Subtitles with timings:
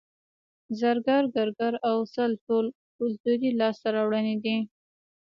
[0.79, 2.65] زرګر ګګر او سل ټول
[2.97, 4.57] کولتوري لاسته راوړنې دي